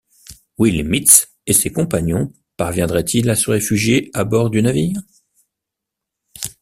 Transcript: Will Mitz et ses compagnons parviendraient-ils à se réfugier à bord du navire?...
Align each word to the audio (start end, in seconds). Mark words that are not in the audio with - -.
Will 0.57 0.83
Mitz 0.83 1.27
et 1.45 1.53
ses 1.53 1.71
compagnons 1.71 2.33
parviendraient-ils 2.57 3.29
à 3.29 3.35
se 3.35 3.51
réfugier 3.51 4.09
à 4.15 4.23
bord 4.23 4.49
du 4.49 4.63
navire?... 4.63 4.99